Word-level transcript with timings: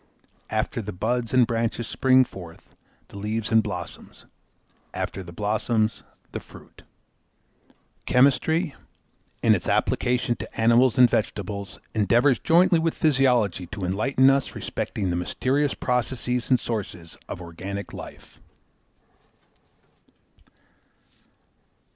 After 0.49 0.81
the 0.81 0.91
buds 0.91 1.31
and 1.31 1.45
branches 1.45 1.87
spring 1.87 2.25
forth 2.25 2.73
the 3.09 3.19
leaves 3.19 3.51
and 3.51 3.61
blossoms, 3.61 4.25
after 4.95 5.21
the 5.21 5.31
blossoms 5.31 6.01
the 6.31 6.39
fruit. 6.39 6.81
Chemistry, 8.07 8.73
in 9.43 9.53
its 9.53 9.67
application 9.67 10.35
to 10.37 10.59
animals 10.59 10.97
and 10.97 11.07
vegetables, 11.07 11.79
endeavours 11.93 12.39
jointly 12.39 12.79
with 12.79 12.95
physiology 12.97 13.67
to 13.67 13.85
enlighten 13.85 14.27
us 14.31 14.55
respecting 14.55 15.11
the 15.11 15.15
mysterious 15.15 15.75
processes 15.75 16.49
and 16.49 16.59
sources 16.59 17.15
of 17.29 17.39
organic 17.39 17.93
life. 17.93 18.39